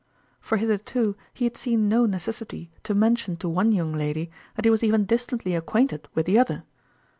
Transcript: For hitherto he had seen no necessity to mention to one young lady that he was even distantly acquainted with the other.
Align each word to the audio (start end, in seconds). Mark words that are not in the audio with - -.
For 0.39 0.57
hitherto 0.57 1.15
he 1.31 1.45
had 1.45 1.55
seen 1.55 1.87
no 1.87 2.07
necessity 2.07 2.71
to 2.81 2.95
mention 2.95 3.37
to 3.37 3.47
one 3.47 3.71
young 3.71 3.93
lady 3.93 4.31
that 4.55 4.65
he 4.65 4.71
was 4.71 4.81
even 4.83 5.05
distantly 5.05 5.53
acquainted 5.53 6.07
with 6.15 6.25
the 6.25 6.39
other. 6.39 6.63